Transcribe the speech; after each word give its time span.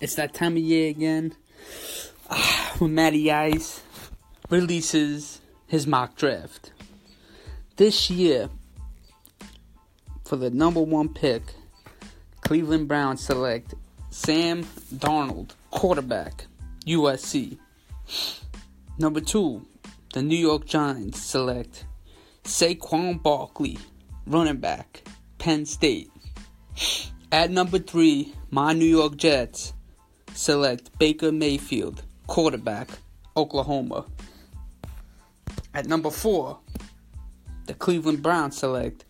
It's 0.00 0.14
that 0.14 0.32
time 0.32 0.52
of 0.52 0.62
year 0.62 0.88
again 0.88 1.34
ah, 2.30 2.74
when 2.78 2.94
Matty 2.94 3.30
Ice 3.30 3.82
releases 4.48 5.42
his 5.66 5.86
mock 5.86 6.16
draft. 6.16 6.72
This 7.76 8.08
year, 8.08 8.48
for 10.24 10.36
the 10.36 10.48
number 10.48 10.80
one 10.80 11.10
pick, 11.10 11.42
Cleveland 12.40 12.88
Browns 12.88 13.20
select 13.20 13.74
Sam 14.08 14.64
Darnold, 14.94 15.50
quarterback, 15.70 16.46
USC. 16.86 17.58
Number 18.98 19.20
two, 19.20 19.66
the 20.14 20.22
New 20.22 20.38
York 20.38 20.64
Giants 20.64 21.20
select 21.20 21.84
Saquon 22.44 23.22
Barkley, 23.22 23.78
running 24.26 24.56
back, 24.56 25.02
Penn 25.36 25.66
State. 25.66 26.10
At 27.30 27.50
number 27.50 27.78
three, 27.78 28.32
my 28.50 28.72
New 28.72 28.86
York 28.86 29.16
Jets 29.16 29.74
select 30.34 30.96
Baker 30.98 31.32
Mayfield, 31.32 32.02
quarterback, 32.26 32.88
Oklahoma. 33.36 34.04
At 35.74 35.86
number 35.86 36.10
four, 36.10 36.58
the 37.66 37.74
Cleveland 37.74 38.22
Browns 38.22 38.58
select 38.58 39.04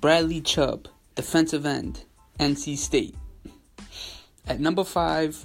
Bradley 0.00 0.40
Chubb, 0.40 0.88
defensive 1.14 1.66
end, 1.66 2.04
NC 2.38 2.76
State. 2.78 3.14
At 4.46 4.60
number 4.60 4.84
five, 4.84 5.44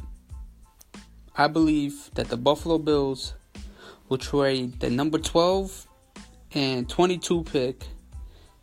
I 1.35 1.48
believe 1.48 2.12
that 2.13 2.29
the 2.29 2.38
Buffalo 2.38 2.77
Bills 2.77 3.34
will 4.09 4.18
trade 4.18 4.79
the 4.79 4.90
number 4.90 5.18
12 5.18 5.88
and 6.54 6.88
22 6.88 7.43
pick 7.45 7.85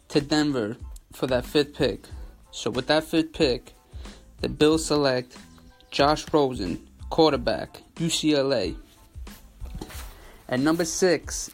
to 0.08 0.20
Denver 0.20 0.76
for 1.12 1.26
that 1.26 1.44
fifth 1.44 1.74
pick. 1.74 2.04
So 2.50 2.70
with 2.70 2.86
that 2.88 3.04
fifth 3.04 3.32
pick, 3.32 3.72
the 4.40 4.48
Bills 4.48 4.84
select 4.84 5.36
Josh 5.90 6.26
Rosen, 6.32 6.86
quarterback, 7.08 7.82
UCLA. 7.96 8.76
At 10.48 10.60
number 10.60 10.84
six, 10.84 11.50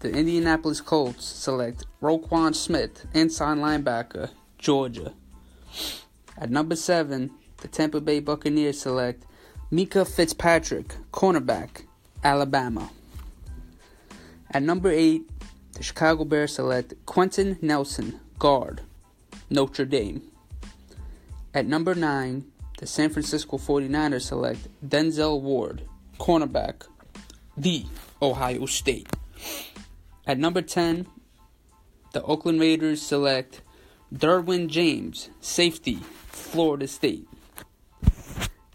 the 0.00 0.10
Indianapolis 0.10 0.80
Colts 0.80 1.24
select 1.24 1.84
Roquan 2.02 2.54
Smith, 2.54 3.06
inside 3.12 3.58
linebacker, 3.58 4.30
Georgia. 4.58 5.12
At 6.38 6.50
number 6.50 6.76
seven, 6.76 7.30
the 7.58 7.68
Tampa 7.68 8.00
Bay 8.00 8.20
Buccaneers 8.20 8.80
select 8.80 9.24
Minkah 9.70 10.06
Fitzpatrick, 10.06 10.94
cornerback, 11.12 11.84
Alabama. 12.24 12.90
At 14.50 14.62
number 14.62 14.90
eight, 14.90 15.28
the 15.74 15.82
Chicago 15.82 16.24
Bears 16.24 16.54
select 16.54 16.94
Quenton 17.04 17.58
Nelson, 17.60 18.20
guard, 18.38 18.80
Notre 19.50 19.84
Dame. 19.84 20.22
At 21.52 21.66
number 21.66 21.94
nine, 21.94 22.44
the 22.78 22.86
San 22.86 23.10
Francisco 23.10 23.56
49ers 23.56 24.22
select 24.22 24.68
Denzel 24.86 25.40
Ward, 25.40 25.82
cornerback, 26.18 26.86
the 27.56 27.86
Ohio 28.20 28.66
State. 28.66 29.08
At 30.26 30.38
number 30.38 30.60
10, 30.62 31.06
the 32.12 32.22
Oakland 32.22 32.60
Raiders 32.60 33.00
select 33.00 33.62
Derwin 34.14 34.68
James, 34.68 35.30
safety, 35.40 36.00
Florida 36.28 36.86
State. 36.86 37.26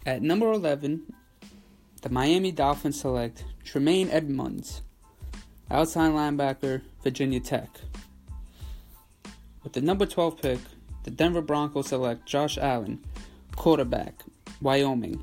At 0.04 0.22
number 0.22 0.50
11, 0.50 1.12
the 2.02 2.10
Miami 2.10 2.50
Dolphins 2.50 3.00
select 3.00 3.44
Tremaine 3.64 4.10
Edmunds, 4.10 4.82
outside 5.70 6.12
linebacker, 6.12 6.82
Virginia 7.02 7.38
Tech. 7.38 7.70
With 9.62 9.74
the 9.74 9.80
number 9.80 10.06
12 10.06 10.42
pick, 10.42 10.58
the 11.04 11.10
Denver 11.10 11.40
Broncos 11.40 11.88
select 11.88 12.26
Josh 12.26 12.58
Allen, 12.58 12.98
quarterback, 13.56 14.22
Wyoming. 14.60 15.22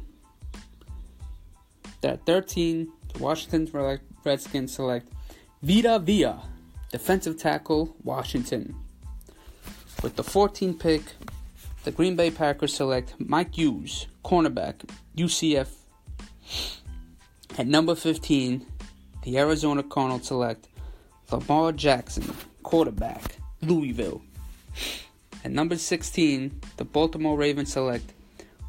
At 2.04 2.26
13, 2.26 2.92
the 3.14 3.20
Washington 3.20 4.00
Redskins 4.24 4.74
select 4.74 5.12
Vita 5.62 6.00
Vea, 6.00 6.34
defensive 6.92 7.38
tackle, 7.38 7.96
Washington. 8.04 8.76
With 10.02 10.16
the 10.16 10.24
14th 10.24 10.80
pick, 10.80 11.04
the 11.84 11.92
Green 11.92 12.16
Bay 12.16 12.32
Packers 12.32 12.74
select 12.74 13.16
Mike 13.20 13.56
Hughes, 13.56 14.08
cornerback, 14.24 14.76
UCF. 15.18 15.68
At 17.58 17.68
number 17.68 17.96
15, 17.96 18.66
the 19.24 19.38
Arizona 19.38 19.84
Cardinals 19.84 20.28
select 20.28 20.68
Lamar 21.32 21.74
Jackson, 21.74 22.34
quarterback, 22.64 23.38
Louisville. 23.62 24.22
At 25.44 25.52
number 25.52 25.78
16, 25.78 26.62
the 26.78 26.86
Baltimore 26.86 27.38
Ravens 27.38 27.74
select 27.74 28.14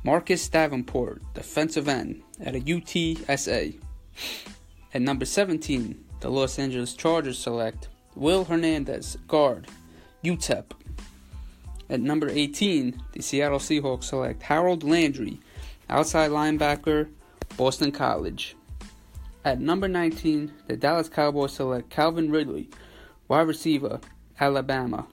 Marcus 0.03 0.49
Davenport, 0.49 1.21
defensive 1.35 1.87
end, 1.87 2.23
at 2.41 2.55
a 2.55 2.61
UTSA. 2.61 3.79
At 4.95 5.03
number 5.03 5.27
17, 5.27 6.05
the 6.21 6.31
Los 6.31 6.59
Angeles 6.59 6.95
Chargers 6.95 7.39
select 7.39 7.89
Will 8.15 8.45
Hernandez, 8.45 9.19
guard, 9.29 9.69
UTEP. 10.25 10.73
At 11.91 12.01
number 12.01 12.31
18, 12.31 13.03
the 13.13 13.21
Seattle 13.21 13.59
Seahawks 13.59 14.05
select 14.05 14.43
Harold 14.43 14.85
Landry, 14.85 15.39
outside 15.91 16.31
linebacker, 16.31 17.11
Boston 17.59 17.93
College. 17.93 18.57
At 19.45 19.61
number 19.61 19.89
19, 19.89 20.51
the 20.67 20.77
Dallas 20.77 21.11
Cowboys 21.11 21.53
select 21.53 21.91
Calvin 21.91 22.31
Ridley, 22.31 22.71
wide 23.29 23.49
receiver, 23.49 24.01
Alabama. 24.39 25.07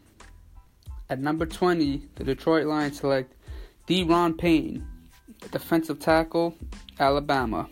At 1.10 1.20
number 1.20 1.46
20, 1.46 2.04
the 2.16 2.24
Detroit 2.24 2.68
Lions 2.68 3.00
select 3.00 3.34
Da'Ron 3.88 4.38
Payne, 4.38 4.86
defensive 5.50 6.00
tackle, 6.00 6.56
Alabama. 7.00 7.70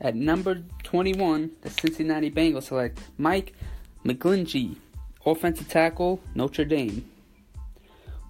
At 0.00 0.16
number 0.16 0.64
21, 0.82 1.52
the 1.62 1.70
Cincinnati 1.70 2.28
Bengals 2.28 2.64
select 2.64 2.98
Mike 3.16 3.54
McGlinchey, 4.04 4.74
offensive 5.24 5.68
tackle, 5.68 6.20
Notre 6.34 6.64
Dame. 6.64 7.08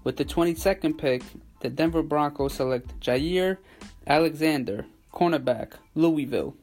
With 0.03 0.17
the 0.17 0.25
22nd 0.25 0.99
pick, 0.99 1.23
the 1.61 1.69
Denver 1.69 2.03
Broncos 2.03 2.53
select 2.53 2.99
Jaire 2.99 3.57
Alexander, 4.05 4.85
cornerback, 5.11 5.73
Louisville. 5.95 6.55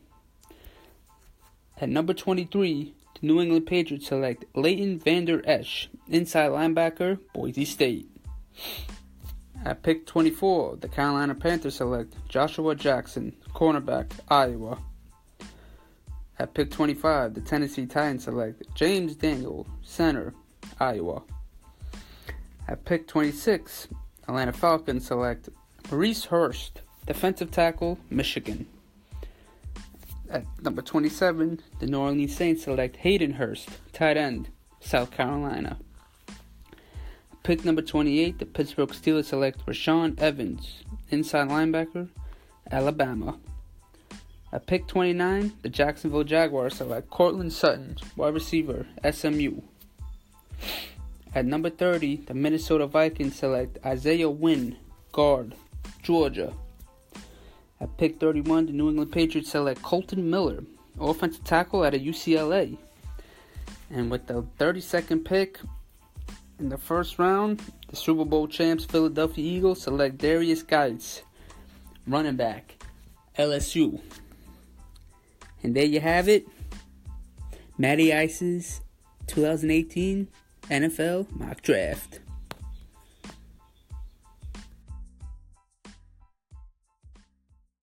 At 1.81 1.89
number 1.89 2.15
23, 2.15 2.95
the 3.21 3.27
New 3.27 3.41
England 3.41 3.67
Patriots 3.67 4.07
select 4.07 4.45
Leighton 4.55 5.01
Vander 5.01 5.43
Esch, 5.45 5.89
inside 6.07 6.51
linebacker, 6.51 7.19
Boise 7.35 7.65
State. 7.65 8.09
At 9.69 9.83
pick 9.83 10.07
24, 10.07 10.77
the 10.77 10.89
Carolina 10.89 11.35
Panthers 11.35 11.75
select 11.75 12.15
Joshua 12.27 12.75
Jackson, 12.75 13.37
cornerback, 13.55 14.11
Iowa. 14.27 14.79
At 16.39 16.55
pick 16.55 16.71
25, 16.71 17.35
the 17.35 17.43
Tennessee 17.43 17.85
Titans 17.85 18.25
select 18.25 18.63
James 18.75 19.15
Daniel, 19.15 19.67
center, 19.83 20.33
Iowa. 20.81 21.23
At 22.67 22.87
pick 22.87 23.07
26, 23.09 23.89
Atlanta 24.27 24.55
Falcons 24.55 25.07
select 25.07 25.51
Maurice 25.91 26.25
Hurst, 26.25 26.81
defensive 27.07 27.51
tackle, 27.51 27.99
Michigan. 28.09 28.67
At 30.31 30.47
number 30.63 30.81
27, 30.81 31.61
the 31.79 31.87
New 31.87 31.99
Orleans 31.99 32.35
Saints 32.35 32.65
select 32.65 32.97
Hayden 32.97 33.35
Hurst, 33.35 33.69
tight 33.93 34.17
end, 34.17 34.49
South 34.81 35.11
Carolina. 35.11 35.77
Pick 37.49 37.65
number 37.65 37.81
28, 37.81 38.39
the 38.39 38.45
Pittsburgh 38.45 38.91
Steelers 38.91 39.25
select 39.25 39.65
Rashaan 39.65 40.21
Evans, 40.21 40.85
inside 41.09 41.49
linebacker, 41.49 42.11
Alabama. 42.71 43.39
At 44.53 44.67
pick 44.67 44.87
29, 44.87 45.55
the 45.63 45.71
Jacksonville 45.71 46.25
Jaguars 46.25 46.75
select 46.75 47.09
Courtland 47.09 47.55
Sutton, 47.55 47.97
wide 48.17 48.35
receiver, 48.35 48.87
SMU. 49.11 49.63
At 51.35 51.47
number 51.47 51.71
30, 51.71 52.17
the 52.27 52.35
Minnesota 52.35 52.87
Vikings 52.87 53.37
select 53.37 53.79
Isaiah 53.83 54.29
Wynn, 54.29 54.77
guard, 55.13 55.55
Georgia. 56.03 56.53
At 57.81 57.97
pick 57.97 58.21
31, 58.21 58.67
the 58.67 58.73
New 58.73 58.91
England 58.91 59.11
Patriots 59.11 59.53
select 59.53 59.81
Kolton 59.81 60.29
Miller, 60.29 60.65
offensive 61.01 61.45
tackle 61.45 61.83
at 61.83 61.95
a 61.95 61.99
UCLA. 61.99 62.77
And 63.89 64.11
with 64.11 64.27
the 64.27 64.43
32nd 64.59 65.25
pick 65.25 65.61
in 66.59 66.69
the 66.69 66.79
first 66.79 67.19
round, 67.19 67.63
the 67.89 67.97
Super 67.97 68.25
Bowl 68.25 68.49
champs 68.49 68.85
Philadelphia 68.85 69.45
Eagles 69.45 69.83
select 69.83 70.19
Derrius 70.19 70.67
Guice, 70.67 71.23
running 72.07 72.37
back, 72.37 72.83
LSU. 73.39 74.01
And 75.63 75.75
there 75.75 75.85
you 75.85 76.01
have 76.01 76.29
it. 76.29 76.47
Matty 77.77 78.13
Ice's 78.13 78.81
2018 79.29 80.29
NFL 80.65 81.31
mock 81.39 81.63
draft. 81.63 82.21